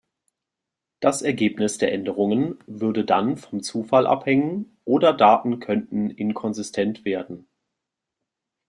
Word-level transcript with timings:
Das 0.99 1.21
Ergebnis 1.21 1.77
der 1.77 1.93
Änderungen 1.93 2.57
würde 2.65 3.05
dann 3.05 3.37
vom 3.37 3.61
Zufall 3.61 4.07
abhängen 4.07 4.79
oder 4.83 5.13
Daten 5.13 5.59
könnten 5.59 6.09
inkonsistent 6.09 7.05
werden. 7.05 7.47